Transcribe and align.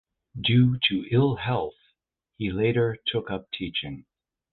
Due 0.41 0.79
to 0.81 1.05
ill 1.11 1.35
health 1.35 1.75
he 2.35 2.49
later 2.51 2.97
took 3.05 3.29
up 3.29 3.51
teaching. 3.51 4.05